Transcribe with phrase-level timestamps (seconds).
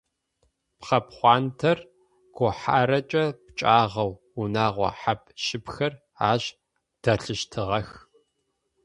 [0.79, 1.77] Пхъэ пхъуантэр
[2.35, 5.93] гухьарэкӏэ пкӏагъэу, унэгъо хьап-щыпхэр
[6.31, 6.43] ащ
[7.01, 7.89] дэлъыщтыгъэх.